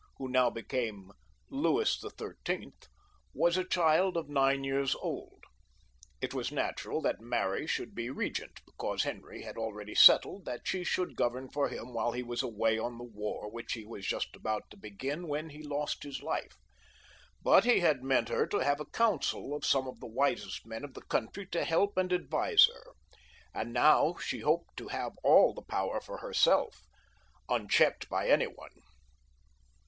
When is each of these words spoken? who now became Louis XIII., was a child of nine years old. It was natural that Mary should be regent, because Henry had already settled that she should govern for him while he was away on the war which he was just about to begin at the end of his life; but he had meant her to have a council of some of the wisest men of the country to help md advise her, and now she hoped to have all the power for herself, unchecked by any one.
who 0.17 0.27
now 0.27 0.49
became 0.49 1.11
Louis 1.51 1.99
XIII., 2.01 2.71
was 3.35 3.55
a 3.55 3.63
child 3.63 4.17
of 4.17 4.27
nine 4.29 4.63
years 4.63 4.95
old. 4.95 5.43
It 6.21 6.33
was 6.33 6.51
natural 6.51 7.03
that 7.03 7.21
Mary 7.21 7.67
should 7.67 7.93
be 7.93 8.09
regent, 8.09 8.61
because 8.65 9.03
Henry 9.03 9.43
had 9.43 9.57
already 9.57 9.93
settled 9.93 10.45
that 10.45 10.67
she 10.67 10.83
should 10.83 11.15
govern 11.15 11.51
for 11.51 11.69
him 11.69 11.93
while 11.93 12.13
he 12.13 12.23
was 12.23 12.41
away 12.41 12.79
on 12.79 12.97
the 12.97 13.03
war 13.03 13.51
which 13.51 13.73
he 13.73 13.85
was 13.85 14.07
just 14.07 14.35
about 14.35 14.71
to 14.71 14.75
begin 14.77 15.25
at 15.25 15.29
the 15.29 15.37
end 15.37 15.71
of 15.71 15.91
his 16.01 16.23
life; 16.23 16.57
but 17.43 17.63
he 17.63 17.81
had 17.81 18.03
meant 18.03 18.29
her 18.29 18.47
to 18.47 18.57
have 18.57 18.79
a 18.79 18.85
council 18.87 19.53
of 19.53 19.63
some 19.63 19.87
of 19.87 19.99
the 19.99 20.07
wisest 20.07 20.65
men 20.65 20.83
of 20.83 20.95
the 20.95 21.03
country 21.05 21.45
to 21.45 21.63
help 21.63 21.93
md 21.93 22.11
advise 22.11 22.67
her, 22.73 22.93
and 23.53 23.71
now 23.71 24.15
she 24.17 24.39
hoped 24.39 24.75
to 24.75 24.87
have 24.87 25.11
all 25.23 25.53
the 25.53 25.61
power 25.61 26.01
for 26.01 26.17
herself, 26.17 26.87
unchecked 27.49 28.09
by 28.09 28.27
any 28.27 28.47
one. 28.47 28.73